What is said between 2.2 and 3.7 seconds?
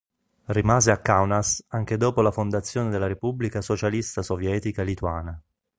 la fondazione della Repubblica